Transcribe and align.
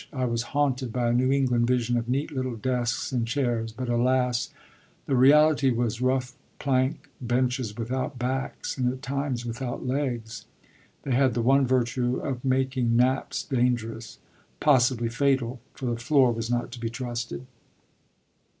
I 0.11 0.25
was 0.25 0.41
haunted 0.57 0.91
by 0.91 1.09
a 1.09 1.13
New 1.13 1.31
England 1.31 1.67
vision 1.67 1.95
of 1.95 2.09
neat 2.09 2.31
little 2.31 2.55
desks 2.55 3.11
and 3.11 3.27
chairs, 3.27 3.71
but, 3.71 3.87
alas! 3.87 4.49
the 5.05 5.15
reality 5.15 5.69
was 5.69 6.01
rough 6.01 6.33
plank 6.57 7.07
benches 7.21 7.77
without 7.77 8.17
backs, 8.17 8.79
and 8.79 8.91
at 8.91 9.03
times 9.03 9.45
without 9.45 9.85
legs. 9.85 10.45
They 11.03 11.11
had 11.13 11.35
the 11.35 11.43
one 11.43 11.67
virtue 11.67 12.15
of 12.19 12.43
making 12.43 12.95
naps 12.95 13.43
dangerous, 13.43 14.17
possibly 14.59 15.07
fatal, 15.07 15.59
for 15.75 15.85
the 15.85 15.97
floor 16.01 16.31
was 16.31 16.49
not 16.49 16.71
to 16.71 16.79
be 16.79 16.89
trusted. 16.89 17.45